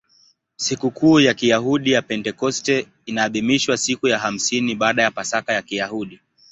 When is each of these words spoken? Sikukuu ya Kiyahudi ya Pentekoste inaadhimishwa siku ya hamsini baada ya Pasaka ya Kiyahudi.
Sikukuu 0.55 1.19
ya 1.19 1.33
Kiyahudi 1.33 1.91
ya 1.91 2.01
Pentekoste 2.01 2.87
inaadhimishwa 3.05 3.77
siku 3.77 4.07
ya 4.07 4.19
hamsini 4.19 4.75
baada 4.75 5.03
ya 5.03 5.11
Pasaka 5.11 5.53
ya 5.53 5.61
Kiyahudi. 5.61 6.19